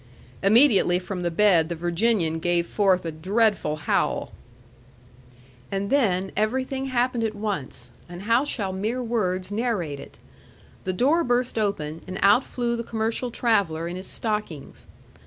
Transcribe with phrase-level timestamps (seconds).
[0.41, 4.31] Immediately from the bed the Virginian gave forth a dreadful howl.
[5.71, 10.17] And then everything happened at once; and how shall mere words narrate it?
[10.85, 14.87] The door burst open, and out flew the commercial traveller in his stockings.